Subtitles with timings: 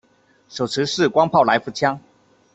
[0.49, 1.99] 手持式光炮来福枪。